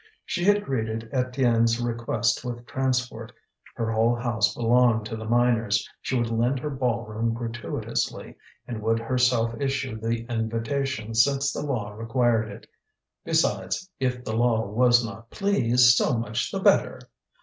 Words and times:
She 0.25 0.43
had 0.45 0.65
greeted 0.65 1.11
Étienne's 1.13 1.79
request 1.79 2.43
with 2.43 2.65
transport; 2.65 3.31
her 3.75 3.91
whole 3.91 4.15
house 4.15 4.55
belonged 4.55 5.05
to 5.05 5.15
the 5.15 5.25
miners, 5.29 5.87
she 6.01 6.17
would 6.17 6.31
lend 6.31 6.57
her 6.59 6.71
ball 6.71 7.05
room 7.05 7.35
gratuitously, 7.35 8.35
and 8.67 8.81
would 8.81 8.97
herself 8.97 9.53
issue 9.59 9.99
the 9.99 10.25
invitations 10.25 11.23
since 11.23 11.53
the 11.53 11.61
law 11.61 11.91
required 11.91 12.49
it. 12.49 12.67
Besides, 13.23 13.87
if 13.99 14.23
the 14.23 14.35
law 14.35 14.65
was 14.65 15.05
not 15.05 15.29
pleased, 15.29 15.95
so 15.95 16.17
much 16.17 16.51
the 16.51 16.61
better! 16.61 16.99